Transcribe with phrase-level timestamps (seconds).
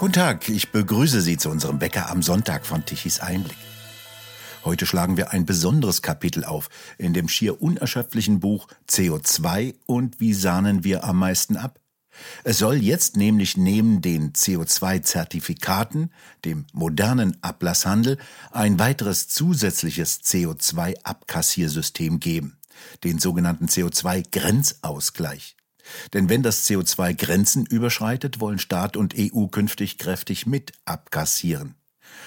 [0.00, 3.58] Guten Tag, ich begrüße Sie zu unserem Bäcker am Sonntag von Tichys Einblick.
[4.64, 10.32] Heute schlagen wir ein besonderes Kapitel auf in dem schier unerschöpflichen Buch CO2 und wie
[10.32, 11.78] sahnen wir am meisten ab?
[12.44, 16.12] Es soll jetzt nämlich neben den CO2-Zertifikaten,
[16.46, 18.16] dem modernen Ablasshandel,
[18.52, 22.56] ein weiteres zusätzliches CO2-Abkassiersystem geben,
[23.04, 25.56] den sogenannten CO2-Grenzausgleich.
[26.12, 31.74] Denn wenn das CO2 Grenzen überschreitet, wollen Staat und EU künftig kräftig mit abkassieren.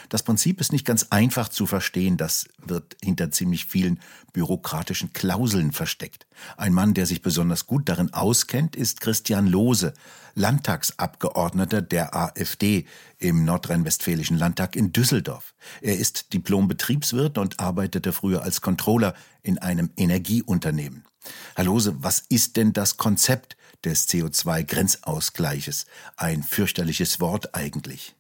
[0.10, 4.00] Das Prinzip ist nicht ganz einfach zu verstehen, das wird hinter ziemlich vielen
[4.32, 6.28] bürokratischen Klauseln versteckt.
[6.58, 9.94] Ein Mann, der sich besonders gut darin auskennt, ist Christian Lohse,
[10.36, 12.86] Landtagsabgeordneter der AfD
[13.20, 15.54] im nordrhein-westfälischen Landtag in Düsseldorf.
[15.82, 21.04] Er ist Diplom-Betriebswirt und arbeitete früher als Controller in einem Energieunternehmen.
[21.56, 25.86] Herr Lohse, was ist denn das Konzept des CO2-Grenzausgleiches?
[26.18, 28.16] Ein fürchterliches Wort eigentlich.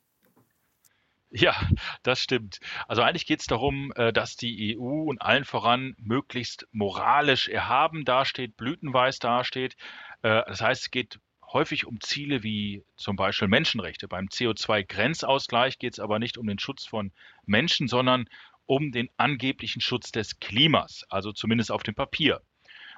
[1.36, 1.56] Ja,
[2.03, 2.59] das stimmt.
[2.88, 8.06] Also eigentlich geht es darum, äh, dass die EU und allen voran möglichst moralisch erhaben
[8.06, 9.75] dasteht, blütenweiß dasteht.
[10.22, 11.19] Äh, das heißt, es geht
[11.52, 14.08] häufig um Ziele wie zum Beispiel Menschenrechte.
[14.08, 17.11] Beim CO2-Grenzausgleich geht es aber nicht um den Schutz von
[17.45, 18.30] Menschen, sondern
[18.66, 22.41] um den angeblichen Schutz des Klimas, also zumindest auf dem Papier.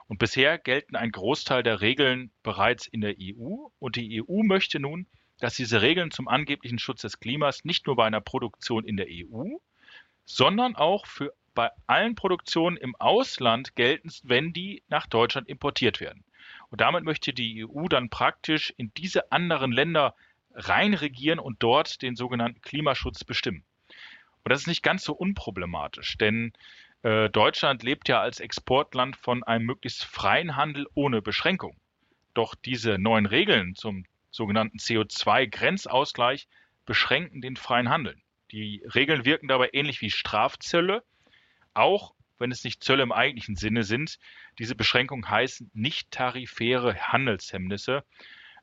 [0.07, 4.79] Und bisher gelten ein Großteil der Regeln bereits in der EU und die EU möchte
[4.79, 5.07] nun
[5.39, 9.07] dass diese Regeln zum angeblichen Schutz des Klimas nicht nur bei einer Produktion in der
[9.09, 9.57] EU,
[10.25, 16.25] sondern auch für bei allen Produktionen im Ausland gelten, wenn die nach Deutschland importiert werden.
[16.69, 20.15] Und damit möchte die EU dann praktisch in diese anderen Länder
[20.53, 23.63] reinregieren und dort den sogenannten Klimaschutz bestimmen.
[24.43, 26.51] Und das ist nicht ganz so unproblematisch, denn
[27.05, 31.79] äh, Deutschland lebt ja als Exportland von einem möglichst freien Handel ohne Beschränkung.
[32.33, 36.47] Doch diese neuen Regeln zum sogenannten CO2-Grenzausgleich
[36.85, 38.17] beschränken den freien Handel.
[38.51, 41.03] Die Regeln wirken dabei ähnlich wie Strafzölle,
[41.75, 44.17] auch wenn es nicht Zölle im eigentlichen Sinne sind.
[44.57, 48.03] Diese Beschränkungen heißen nicht tarifäre Handelshemmnisse.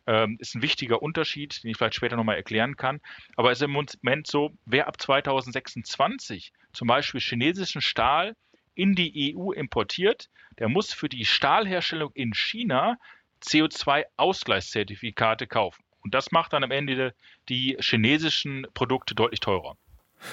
[0.07, 3.01] Ähm, ist ein wichtiger Unterschied, den ich vielleicht später nochmal erklären kann.
[3.37, 8.35] Aber es ist im Moment so, wer ab 2026 zum Beispiel chinesischen Stahl
[8.75, 12.99] in die EU importiert, der muss für die Stahlherstellung in China
[13.45, 15.83] CO2-Ausgleichszertifikate kaufen.
[16.01, 17.15] Und das macht dann am Ende
[17.49, 19.77] die chinesischen Produkte deutlich teurer.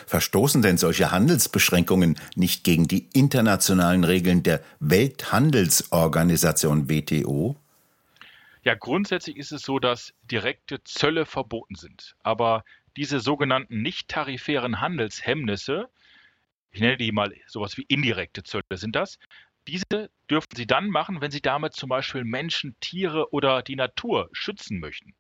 [0.06, 7.58] Verstoßen denn solche Handelsbeschränkungen nicht gegen die internationalen Regeln der Welthandelsorganisation WTO?
[8.70, 12.16] Ja, grundsätzlich ist es so, dass direkte Zölle verboten sind.
[12.22, 12.64] Aber
[12.98, 15.90] diese sogenannten nicht tarifären Handelshemmnisse,
[16.70, 19.18] ich nenne die mal sowas wie indirekte Zölle sind das,
[19.68, 24.30] diese dürfen Sie dann machen, wenn Sie damit zum Beispiel Menschen, Tiere oder die Natur
[24.34, 25.16] schützen möchten.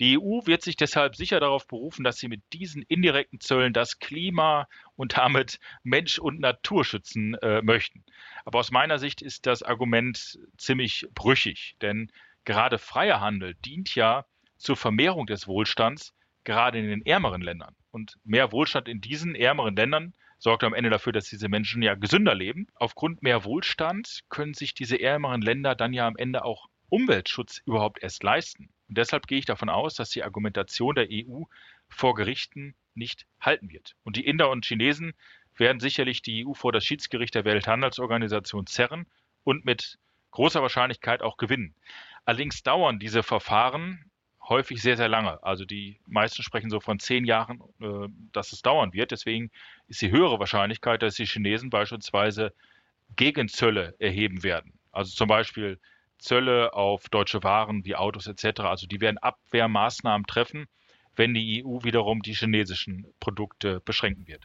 [0.00, 3.98] Die EU wird sich deshalb sicher darauf berufen, dass sie mit diesen indirekten Zöllen das
[3.98, 4.66] Klima
[4.96, 8.02] und damit Mensch und Natur schützen äh, möchten.
[8.46, 12.10] Aber aus meiner Sicht ist das Argument ziemlich brüchig, denn
[12.48, 14.24] gerade freier Handel dient ja
[14.56, 16.14] zur Vermehrung des Wohlstands,
[16.44, 17.76] gerade in den ärmeren Ländern.
[17.90, 21.94] Und mehr Wohlstand in diesen ärmeren Ländern sorgt am Ende dafür, dass diese Menschen ja
[21.94, 22.66] gesünder leben.
[22.74, 28.02] Aufgrund mehr Wohlstand können sich diese ärmeren Länder dann ja am Ende auch Umweltschutz überhaupt
[28.02, 28.70] erst leisten.
[28.88, 31.42] Und deshalb gehe ich davon aus, dass die Argumentation der EU
[31.90, 33.94] vor Gerichten nicht halten wird.
[34.04, 35.12] Und die Inder und Chinesen
[35.54, 39.06] werden sicherlich die EU vor das Schiedsgericht der Welthandelsorganisation zerren
[39.44, 39.98] und mit
[40.30, 41.74] großer Wahrscheinlichkeit auch gewinnen.
[42.28, 44.04] Allerdings dauern diese Verfahren
[44.46, 45.42] häufig sehr, sehr lange.
[45.42, 49.12] Also die meisten sprechen so von zehn Jahren, äh, dass es dauern wird.
[49.12, 49.50] Deswegen
[49.86, 52.52] ist die höhere Wahrscheinlichkeit, dass die Chinesen beispielsweise
[53.16, 54.74] Gegenzölle erheben werden.
[54.92, 55.80] Also zum Beispiel
[56.18, 58.60] Zölle auf deutsche Waren wie Autos etc.
[58.60, 60.66] Also die werden Abwehrmaßnahmen treffen,
[61.16, 64.44] wenn die EU wiederum die chinesischen Produkte beschränken wird.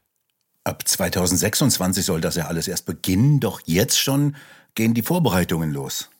[0.63, 4.37] Ab 2026 soll das ja alles erst beginnen, doch jetzt schon
[4.73, 6.12] gehen die Vorbereitungen los.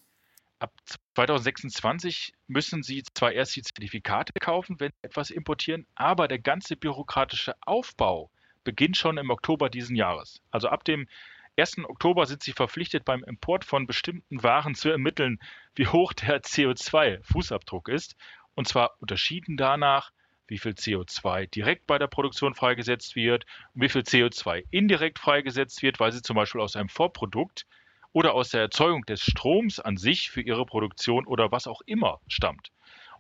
[0.64, 0.72] Ab
[1.16, 6.78] 2026 müssen Sie zwar erst die Zertifikate kaufen, wenn Sie etwas importieren, aber der ganze
[6.78, 8.32] bürokratische Aufbau
[8.64, 10.42] beginnt schon im Oktober diesen Jahres.
[10.52, 11.10] Also ab dem
[11.58, 11.80] 1.
[11.80, 15.38] Oktober sind Sie verpflichtet, beim Import von bestimmten Waren zu ermitteln,
[15.76, 18.16] wie hoch der CO2-Fußabdruck ist.
[18.56, 20.14] Und zwar unterschieden danach,
[20.48, 25.82] wie viel CO2 direkt bei der Produktion freigesetzt wird und wie viel CO2 indirekt freigesetzt
[25.82, 27.66] wird, weil Sie zum Beispiel aus einem Vorprodukt
[28.14, 32.22] oder aus der Erzeugung des Stroms an sich für ihre Produktion oder was auch immer
[32.28, 32.72] stammt.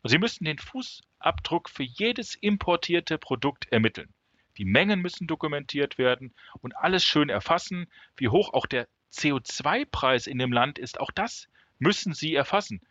[0.01, 4.13] Und sie müssen den Fußabdruck für jedes importierte Produkt ermitteln.
[4.57, 10.37] Die Mengen müssen dokumentiert werden und alles schön erfassen, wie hoch auch der CO2-Preis in
[10.37, 10.99] dem Land ist.
[10.99, 11.47] Auch das
[11.79, 12.81] müssen sie erfassen.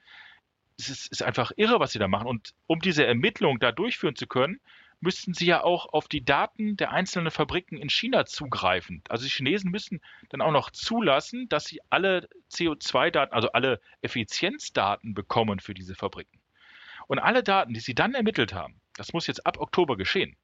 [0.78, 2.26] Es ist, ist einfach irre, was sie da machen.
[2.26, 4.60] Und um diese Ermittlung da durchführen zu können,
[5.02, 9.02] müssten sie ja auch auf die Daten der einzelnen Fabriken in China zugreifen.
[9.08, 10.00] Also die Chinesen müssen
[10.30, 16.40] dann auch noch zulassen, dass sie alle CO2-Daten, also alle Effizienzdaten bekommen für diese Fabriken.
[17.08, 20.36] Und alle Daten, die sie dann ermittelt haben, das muss jetzt ab Oktober geschehen,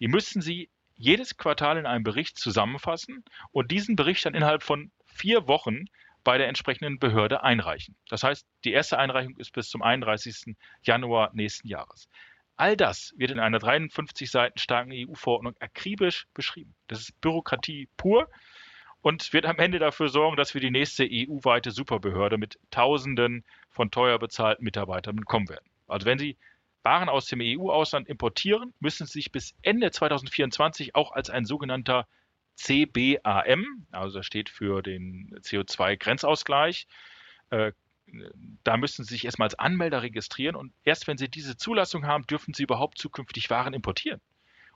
[0.00, 4.90] die müssen sie jedes Quartal in einem Bericht zusammenfassen und diesen Bericht dann innerhalb von
[5.06, 5.84] vier Wochen
[6.24, 7.96] bei der entsprechenden Behörde einreichen.
[8.08, 10.56] Das heißt, die erste Einreichung ist bis zum 31.
[10.82, 12.08] Januar nächsten Jahres.
[12.60, 16.74] All das wird in einer 53 Seiten starken EU-Verordnung akribisch beschrieben.
[16.88, 18.28] Das ist Bürokratie pur
[19.00, 23.90] und wird am Ende dafür sorgen, dass wir die nächste EU-weite Superbehörde mit Tausenden von
[23.90, 25.64] teuer bezahlten Mitarbeitern bekommen werden.
[25.88, 26.36] Also wenn Sie
[26.82, 32.06] Waren aus dem EU-Ausland importieren, müssen Sie sich bis Ende 2024 auch als ein sogenannter
[32.56, 36.86] CBAM, also das steht für den CO2-Grenzausgleich,
[37.48, 37.72] äh,
[38.64, 42.26] da müssen Sie sich erstmal als Anmelder registrieren und erst wenn Sie diese Zulassung haben,
[42.26, 44.20] dürfen Sie überhaupt zukünftig Waren importieren.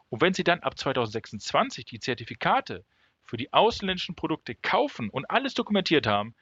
[0.09, 2.85] Und wenn Sie dann ab 2026 die Zertifikate
[3.25, 6.35] für die ausländischen Produkte kaufen und alles dokumentiert haben,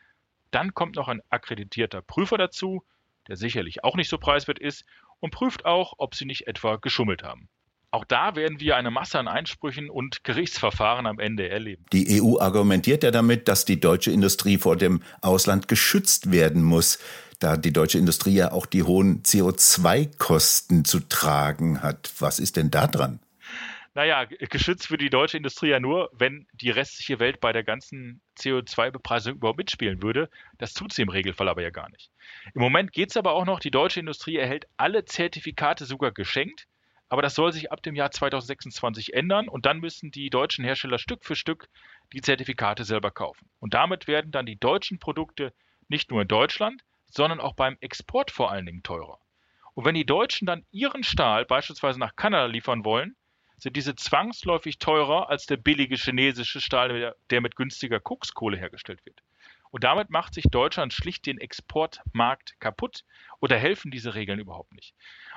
[0.51, 2.85] dann kommt noch ein akkreditierter Prüfer dazu,
[3.29, 4.85] der sicherlich auch nicht so preiswert ist
[5.21, 7.49] und prüft auch, ob Sie nicht etwa geschummelt haben.
[7.93, 11.85] Auch da werden wir eine Masse an Einsprüchen und Gerichtsverfahren am Ende erleben.
[11.93, 16.99] Die EU argumentiert ja damit, dass die deutsche Industrie vor dem Ausland geschützt werden muss,
[17.39, 22.11] da die deutsche Industrie ja auch die hohen CO2-Kosten zu tragen hat.
[22.19, 23.21] Was ist denn da dran?
[23.95, 28.23] Naja, geschützt für die deutsche Industrie ja nur, wenn die restliche Welt bei der ganzen
[28.39, 30.31] CO2-Bepreisung überhaupt mitspielen würde.
[30.57, 32.11] Das tut sie im Regelfall aber ja gar nicht.
[32.55, 36.69] Im Moment geht es aber auch noch, die deutsche Industrie erhält alle Zertifikate sogar geschenkt
[37.13, 40.97] aber das soll sich ab dem Jahr 2026 ändern und dann müssen die deutschen Hersteller
[40.97, 41.69] Stück für Stück
[42.15, 43.51] die Zertifikate selber kaufen.
[43.61, 45.53] Und damit werden dann die deutschen Produkte
[45.89, 49.19] nicht nur in Deutschland, sondern auch beim Export vor allen Dingen teurer.
[49.75, 53.15] Und wenn die Deutschen dann ihren Stahl beispielsweise nach Kanada liefern wollen,
[53.59, 59.23] sind diese zwangsläufig teurer als der billige chinesische Stahl, der mit günstiger Kokskohle hergestellt wird.
[59.73, 63.05] Und damit macht sich Deutschland schlicht den Exportmarkt kaputt
[63.41, 64.95] oder helfen diese Regeln überhaupt nicht.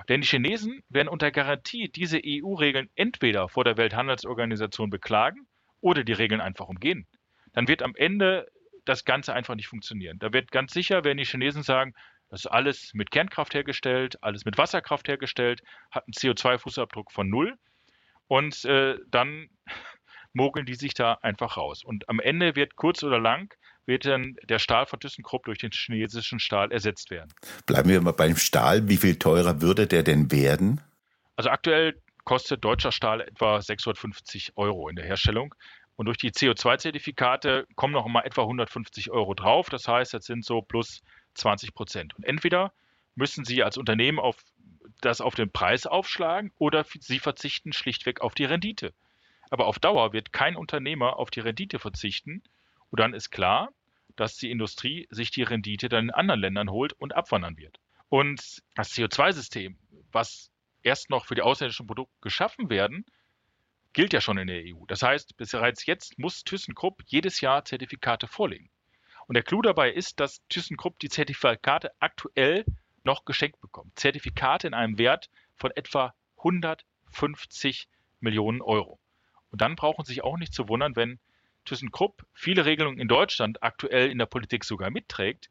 [0.09, 5.47] Denn die Chinesen werden unter Garantie diese EU-Regeln entweder vor der Welthandelsorganisation beklagen
[5.79, 7.07] oder die Regeln einfach umgehen.
[7.53, 8.45] Dann wird am Ende
[8.83, 10.19] das Ganze einfach nicht funktionieren.
[10.19, 11.93] Da wird ganz sicher, werden die Chinesen sagen,
[12.29, 15.61] das ist alles mit Kernkraft hergestellt, alles mit Wasserkraft hergestellt,
[15.91, 17.55] hat einen CO2-Fußabdruck von null.
[18.27, 19.47] Und äh, dann
[20.33, 21.85] mogeln die sich da einfach raus.
[21.85, 23.53] Und am Ende wird kurz oder lang
[23.85, 27.31] wird dann der Stahl von ThyssenKrupp durch den chinesischen Stahl ersetzt werden.
[27.65, 28.87] Bleiben wir mal beim Stahl.
[28.89, 30.81] Wie viel teurer würde der denn werden?
[31.35, 35.53] Also aktuell kostet deutscher Stahl etwa 650 Euro in der Herstellung.
[35.95, 39.69] Und durch die CO2-Zertifikate kommen noch mal etwa 150 Euro drauf.
[39.69, 41.01] Das heißt, das sind so plus
[41.35, 42.15] 20 Prozent.
[42.15, 42.73] Und entweder
[43.15, 44.37] müssen Sie als Unternehmen auf
[45.01, 48.93] das auf den Preis aufschlagen oder Sie verzichten schlichtweg auf die Rendite.
[49.49, 52.41] Aber auf Dauer wird kein Unternehmer auf die Rendite verzichten,
[52.91, 53.69] und dann ist klar,
[54.15, 57.79] dass die Industrie sich die Rendite dann in anderen Ländern holt und abwandern wird.
[58.09, 59.77] Und das CO2-System,
[60.11, 60.51] was
[60.83, 63.05] erst noch für die ausländischen Produkte geschaffen werden,
[63.93, 64.85] gilt ja schon in der EU.
[64.87, 68.69] Das heißt, bereits jetzt muss ThyssenKrupp jedes Jahr Zertifikate vorlegen.
[69.27, 72.65] Und der Clou dabei ist, dass ThyssenKrupp die Zertifikate aktuell
[73.03, 73.97] noch geschenkt bekommt.
[73.97, 77.87] Zertifikate in einem Wert von etwa 150
[78.19, 78.99] Millionen Euro.
[79.49, 81.19] Und dann brauchen Sie sich auch nicht zu wundern, wenn
[81.65, 85.49] ThyssenKrupp viele Regelungen in Deutschland aktuell in der Politik sogar mitträgt,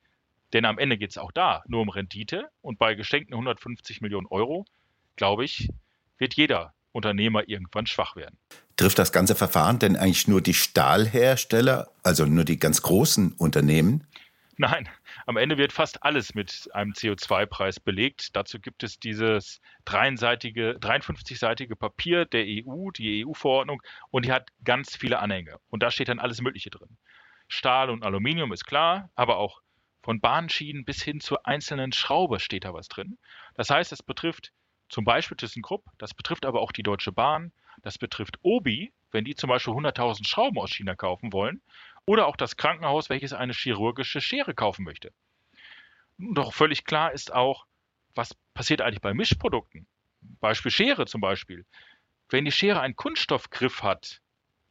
[0.53, 4.27] denn am Ende geht es auch da nur um Rendite und bei geschenkten 150 Millionen
[4.29, 4.65] Euro,
[5.17, 5.69] glaube ich,
[6.19, 8.39] wird jeder Unternehmer irgendwann schwach werden.
[8.77, 14.07] Trifft das ganze Verfahren denn eigentlich nur die Stahlhersteller, also nur die ganz großen Unternehmen?
[14.59, 14.89] Nein,
[15.27, 18.37] am Ende wird fast alles mit einem CO2-Preis belegt.
[18.37, 25.19] Dazu gibt es dieses 53-seitige Papier der EU, die EU-Verordnung, und die hat ganz viele
[25.19, 25.59] Anhänge.
[25.71, 26.97] Und da steht dann alles Mögliche drin.
[27.49, 29.61] Stahl und Aluminium ist klar, aber auch
[30.03, 33.19] von Bahnschienen bis hin zur einzelnen Schraube steht da was drin.
[33.55, 34.53] Das heißt, es betrifft
[34.89, 39.35] zum Beispiel ThyssenKrupp, das betrifft aber auch die Deutsche Bahn, das betrifft Obi, wenn die
[39.35, 41.61] zum Beispiel 100.000 Schrauben aus China kaufen wollen
[42.07, 45.13] oder auch das Krankenhaus, welches eine chirurgische Schere kaufen möchte.
[46.19, 47.67] Doch völlig klar ist auch,
[48.15, 49.87] was passiert eigentlich bei Mischprodukten?
[50.41, 51.67] Beispiel Schere zum Beispiel.
[52.29, 54.21] Wenn die Schere einen Kunststoffgriff hat,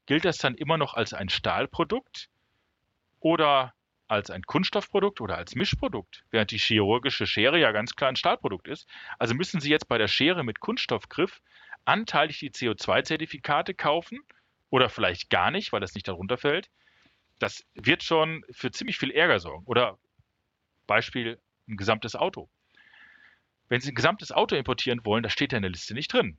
[0.05, 2.29] gilt das dann immer noch als ein Stahlprodukt
[3.19, 3.73] oder
[4.07, 8.67] als ein Kunststoffprodukt oder als Mischprodukt, während die chirurgische Schere ja ganz klar ein Stahlprodukt
[8.67, 8.87] ist.
[9.17, 11.41] Also müssen Sie jetzt bei der Schere mit Kunststoffgriff
[11.85, 14.19] anteilig die CO2-Zertifikate kaufen
[14.69, 16.69] oder vielleicht gar nicht, weil das nicht darunter fällt
[17.39, 19.65] das wird schon für ziemlich viel Ärger sorgen.
[19.65, 19.97] Oder
[20.87, 22.49] Beispiel ein gesamtes Auto.
[23.69, 26.37] Wenn Sie ein gesamtes Auto importieren wollen, da steht ja in der Liste nicht drin.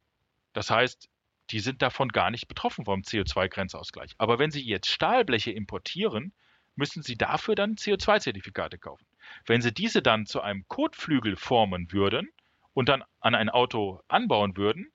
[0.52, 1.08] Das heißt,
[1.50, 4.12] die sind davon gar nicht betroffen vom CO2-Grenzausgleich.
[4.18, 6.32] Aber wenn Sie jetzt Stahlbleche importieren,
[6.76, 9.06] müssen Sie dafür dann CO2-Zertifikate kaufen.
[9.46, 12.28] Wenn Sie diese dann zu einem Kotflügel formen würden
[12.72, 14.90] und dann an ein Auto anbauen würden,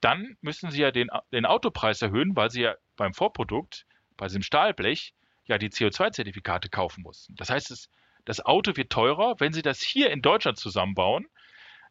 [0.00, 4.42] dann müssen Sie ja den, den Autopreis erhöhen, weil Sie ja beim Vorprodukt, bei diesem
[4.42, 5.14] Stahlblech,
[5.50, 7.34] ja die CO2-Zertifikate kaufen mussten.
[7.36, 7.88] Das heißt, es,
[8.24, 11.26] das Auto wird teurer, wenn Sie das hier in Deutschland zusammenbauen,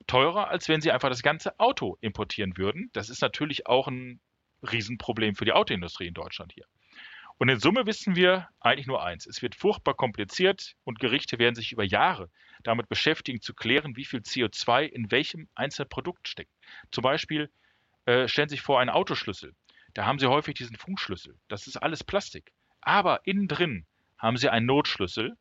[0.08, 2.90] teurer, als wenn Sie einfach das ganze Auto importieren würden.
[2.94, 4.20] Das ist natürlich auch ein
[4.64, 6.66] Riesenproblem für die Autoindustrie in Deutschland hier.
[7.38, 9.26] Und in Summe wissen wir eigentlich nur eins.
[9.26, 12.30] Es wird furchtbar kompliziert und Gerichte werden sich über Jahre
[12.64, 16.52] damit beschäftigen, zu klären, wie viel CO2 in welchem einzelnen Produkt steckt.
[16.92, 17.50] Zum Beispiel
[18.06, 19.54] äh, stellen Sie sich vor einen Autoschlüssel.
[19.94, 21.38] Da haben Sie häufig diesen Funkschlüssel.
[21.48, 22.52] Das ist alles Plastik.
[22.82, 23.86] Aber innen drin
[24.18, 25.38] haben Sie einen Notschlüssel,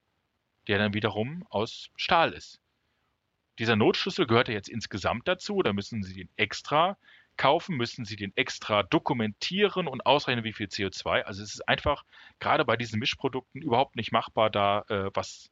[0.66, 2.60] der dann wiederum aus Stahl ist.
[3.58, 5.62] Dieser Notschlüssel gehört ja jetzt insgesamt dazu.
[5.62, 6.96] Da müssen Sie den extra
[7.36, 11.22] kaufen, müssen Sie den extra dokumentieren und ausrechnen, wie viel CO2.
[11.22, 12.04] Also es ist einfach
[12.38, 15.50] gerade bei diesen Mischprodukten überhaupt nicht machbar, da äh, was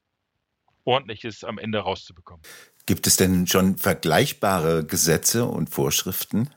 [0.84, 2.42] ordentliches am Ende rauszubekommen.
[2.86, 6.50] Gibt es denn schon vergleichbare Gesetze und Vorschriften?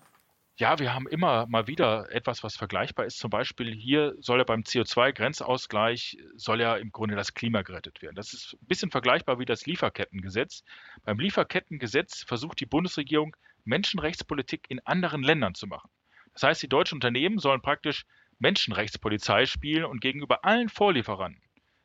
[0.59, 3.17] Ja, wir haben immer mal wieder etwas, was vergleichbar ist.
[3.17, 8.17] Zum Beispiel hier soll ja beim CO2-Grenzausgleich, soll ja im Grunde das Klima gerettet werden.
[8.17, 10.65] Das ist ein bisschen vergleichbar wie das Lieferkettengesetz.
[11.03, 15.89] Beim Lieferkettengesetz versucht die Bundesregierung, Menschenrechtspolitik in anderen Ländern zu machen.
[16.33, 18.05] Das heißt, die deutschen Unternehmen sollen praktisch
[18.39, 21.41] Menschenrechtspolizei spielen und gegenüber allen Vorlieferanten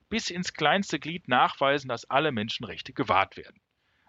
[0.08, 3.60] bis ins kleinste Glied nachweisen, dass alle Menschenrechte gewahrt werden.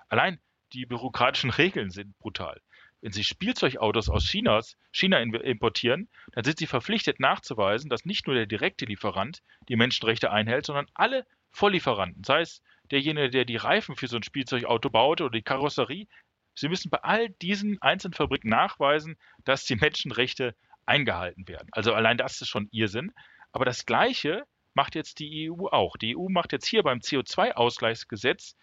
[0.10, 0.40] Allein
[0.74, 2.60] die bürokratischen Regeln sind brutal.
[3.06, 8.36] Wenn Sie Spielzeugautos aus Chinas, China importieren, dann sind Sie verpflichtet nachzuweisen, dass nicht nur
[8.36, 13.96] der direkte Lieferant die Menschenrechte einhält, sondern alle Volllieferanten, sei es derjenige, der die Reifen
[13.96, 16.08] für so ein Spielzeugauto baut oder die Karosserie.
[16.56, 20.56] Sie müssen bei all diesen einzelnen Fabriken nachweisen, dass die Menschenrechte
[20.88, 21.70] eingehalten werden.
[21.74, 23.12] Also allein das ist schon Irrsinn.
[23.52, 25.96] Aber das Gleiche macht jetzt die EU auch.
[25.98, 28.56] Die EU macht jetzt hier beim CO2-Ausgleichsgesetz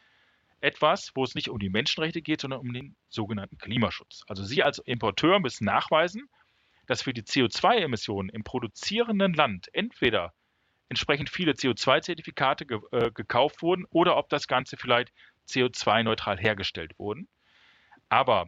[0.62, 4.23] etwas, wo es nicht um die Menschenrechte geht, sondern um den sogenannten Klimaschutz.
[4.28, 6.28] Also Sie als Importeur müssen nachweisen,
[6.87, 10.33] dass für die CO2-Emissionen im produzierenden Land entweder
[10.88, 15.12] entsprechend viele CO2-Zertifikate ge äh, gekauft wurden oder ob das Ganze vielleicht
[15.49, 17.28] CO2-neutral hergestellt wurden.
[18.09, 18.47] Aber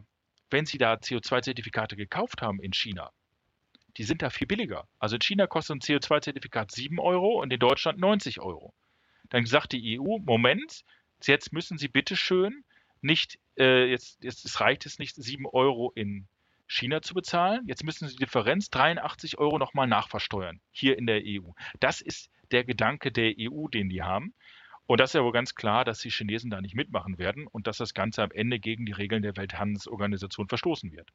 [0.49, 3.11] wenn Sie da CO2-Zertifikate gekauft haben in China,
[3.97, 4.87] die sind da viel billiger.
[4.99, 8.73] Also in China kostet ein CO2-Zertifikat 7 Euro und in Deutschland 90 Euro.
[9.29, 10.83] Dann sagt die EU, Moment,
[11.23, 12.63] Jetzt müssen Sie bitte schön
[13.01, 16.27] nicht, äh, jetzt, jetzt reicht es nicht, 7 Euro in
[16.67, 17.63] China zu bezahlen.
[17.67, 21.51] Jetzt müssen Sie die Differenz 83 Euro nochmal nachversteuern, hier in der EU.
[21.79, 24.33] Das ist der Gedanke der EU, den die haben.
[24.87, 27.65] Und das ist ja wohl ganz klar, dass die Chinesen da nicht mitmachen werden und
[27.65, 31.09] dass das Ganze am Ende gegen die Regeln der Welthandelsorganisation verstoßen wird.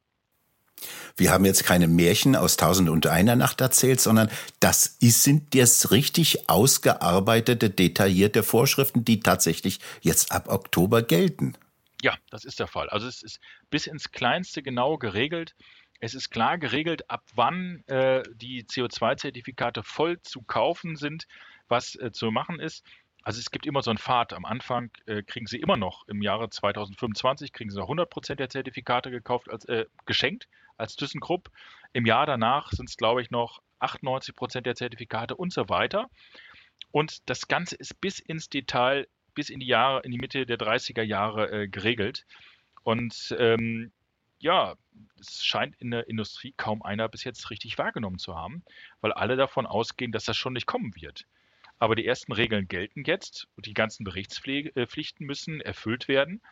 [1.17, 5.55] Wir haben jetzt keine Märchen aus Tausend und einer Nacht erzählt, sondern das ist, sind
[5.55, 11.55] jetzt richtig ausgearbeitete, detaillierte Vorschriften, die tatsächlich jetzt ab Oktober gelten.
[12.03, 12.89] Ja, das ist der Fall.
[12.89, 15.55] Also es ist bis ins Kleinste genau geregelt.
[16.01, 21.27] Es ist klar geregelt, ab wann äh, die CO2-Zertifikate voll zu kaufen sind,
[21.69, 22.85] was äh, zu machen ist.
[23.23, 24.33] Also es gibt immer so einen Pfad.
[24.33, 28.41] Am Anfang äh, kriegen Sie immer noch im Jahre 2025 kriegen Sie noch 100 Prozent
[28.41, 30.49] der Zertifikate gekauft als äh, geschenkt
[30.81, 31.51] als ThyssenKrupp.
[31.93, 36.09] Im Jahr danach sind es, glaube ich, noch 98 Prozent der Zertifikate und so weiter.
[36.91, 40.59] Und das Ganze ist bis ins Detail, bis in die Jahre, in die Mitte der
[40.59, 42.27] 30er Jahre äh, geregelt.
[42.83, 43.93] Und ähm,
[44.39, 44.75] ja,
[45.21, 48.65] es scheint in der Industrie kaum einer bis jetzt richtig wahrgenommen zu haben,
[49.03, 51.27] weil alle davon ausgehen, dass das schon nicht kommen wird.
[51.81, 56.43] Aber die ersten Regeln gelten jetzt und die ganzen Berichtspflichten müssen erfüllt werden.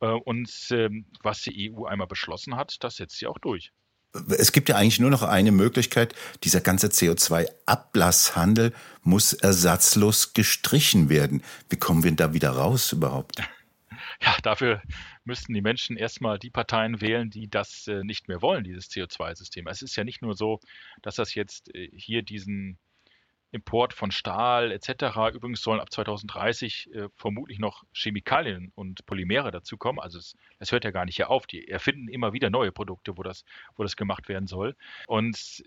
[0.00, 3.72] Äh, und ähm, was die EU einmal beschlossen hat, das setzt sie auch durch.
[4.36, 6.16] Es gibt ja eigentlich nur noch eine Möglichkeit.
[6.42, 11.44] Dieser ganze CO2-Ablasshandel muss ersatzlos gestrichen werden.
[11.68, 13.40] Wie kommen wir da wieder raus überhaupt?
[14.22, 14.82] Ja, dafür
[15.24, 19.66] müssten die Menschen erstmal die Parteien wählen, die das äh, nicht mehr wollen, dieses CO2-System.
[19.66, 20.60] Es ist ja nicht nur so,
[21.00, 22.78] dass das jetzt äh, hier diesen
[23.52, 25.34] Import von Stahl etc.
[25.34, 30.00] Übrigens sollen ab 2030 äh, vermutlich noch Chemikalien und Polymere dazukommen.
[30.00, 31.46] Also es, es, hört ja gar nicht hier auf.
[31.46, 33.44] Die erfinden immer wieder neue Produkte, wo das,
[33.76, 34.76] wo das gemacht werden soll.
[35.06, 35.62] Und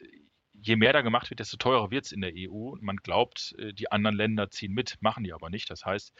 [0.53, 2.75] je mehr da gemacht wird, desto teurer wird es in der EU.
[2.79, 5.69] Man glaubt, äh, die anderen Länder ziehen mit, machen die aber nicht.
[5.69, 6.13] Das heißt,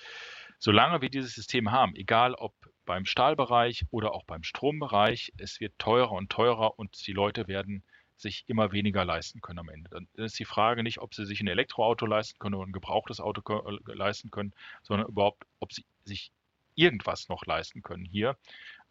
[0.59, 2.53] solange wir dieses System haben, egal ob
[2.85, 7.83] beim Stahlbereich oder auch beim Strombereich, es wird teurer und teurer und die Leute werden
[8.23, 9.89] sich immer weniger leisten können am Ende.
[9.91, 13.19] Dann ist die Frage nicht, ob sie sich ein Elektroauto leisten können oder ein gebrauchtes
[13.19, 16.31] Auto äh, leisten können, sondern überhaupt, ob sie sich
[16.75, 18.35] irgendwas noch leisten können hier.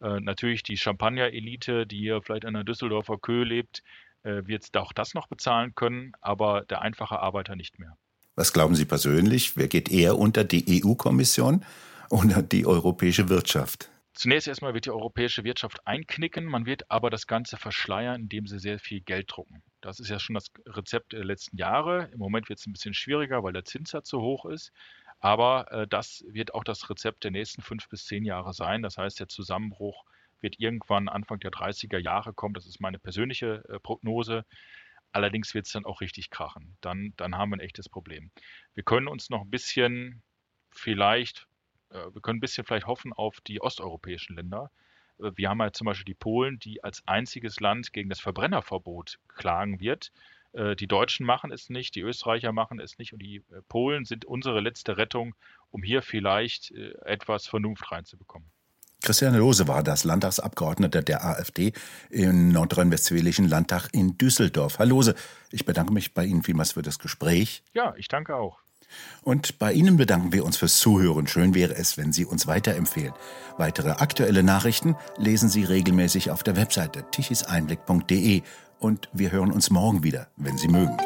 [0.01, 3.83] Äh, natürlich die Champagner-Elite, die hier vielleicht an der Düsseldorfer Köhe lebt,
[4.23, 7.97] äh, wird auch das noch bezahlen können, aber der einfache Arbeiter nicht mehr.
[8.35, 9.57] Was glauben Sie persönlich?
[9.57, 11.63] Wer geht eher unter die EU-Kommission
[12.09, 13.89] oder die europäische Wirtschaft?
[14.13, 18.59] Zunächst erstmal wird die europäische Wirtschaft einknicken, man wird aber das Ganze verschleiern, indem sie
[18.59, 19.63] sehr viel Geld drucken.
[19.81, 22.09] Das ist ja schon das Rezept der letzten Jahre.
[22.13, 24.71] Im Moment wird es ein bisschen schwieriger, weil der Zinssatz so hoch ist.
[25.19, 28.83] Aber äh, das wird auch das Rezept der nächsten fünf bis zehn Jahre sein.
[28.83, 30.05] Das heißt, der Zusammenbruch
[30.41, 32.53] wird irgendwann Anfang der 30er Jahre kommen.
[32.53, 34.45] Das ist meine persönliche äh, Prognose.
[35.11, 36.77] Allerdings wird es dann auch richtig krachen.
[36.81, 38.31] Dann, dann haben wir ein echtes Problem.
[38.75, 40.21] Wir können uns noch ein bisschen
[40.71, 41.47] vielleicht
[41.93, 44.71] wir können ein bisschen vielleicht hoffen auf die osteuropäischen Länder.
[45.19, 49.19] Äh, wir haben ja zum Beispiel die Polen, die als einziges Land gegen das Verbrennerverbot
[49.27, 50.11] klagen wird.
[50.53, 54.25] Äh, die Deutschen machen es nicht, die Österreicher machen es nicht und die Polen sind
[54.25, 55.35] unsere letzte Rettung,
[55.71, 58.47] um hier vielleicht etwas Vernunft reinzubekommen.
[59.01, 61.73] Christiane Lose war das Landtagsabgeordneter der AfD
[62.09, 64.79] im nordrhein-westfälischen Landtag in Düsseldorf.
[64.79, 65.15] Herr Lose,
[65.51, 67.63] ich bedanke mich bei Ihnen vielmals für das Gespräch.
[67.73, 68.59] Ja, ich danke auch.
[69.23, 71.27] Und bei Ihnen bedanken wir uns fürs Zuhören.
[71.27, 73.13] Schön wäre es, wenn Sie uns weiterempfehlen.
[73.57, 78.41] Weitere aktuelle Nachrichten lesen Sie regelmäßig auf der Webseite tichiseinblick.de
[78.79, 80.97] und wir hören uns morgen wieder, wenn Sie mögen.